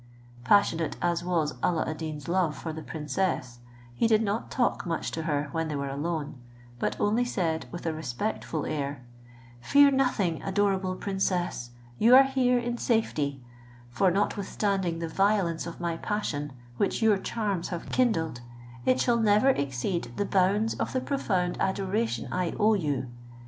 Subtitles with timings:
[0.43, 3.59] Passionate as was Alla ad Deen's love for the princess,
[3.93, 6.41] he did not talk much to her when they were alone;
[6.79, 9.03] but only said with a respectful air,
[9.59, 11.69] "Fear nothing, adorable princess,
[11.99, 13.43] you are here in safety;
[13.91, 18.41] for, notwithstanding the violence of my passion, which your charms have kindled,
[18.87, 23.07] it shall never exceed the bounds of the profound adoration I owe you.